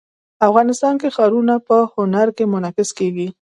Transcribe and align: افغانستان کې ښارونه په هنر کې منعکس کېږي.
افغانستان 0.47 0.93
کې 1.01 1.09
ښارونه 1.15 1.53
په 1.67 1.77
هنر 1.93 2.27
کې 2.37 2.45
منعکس 2.53 2.89
کېږي. 2.97 3.27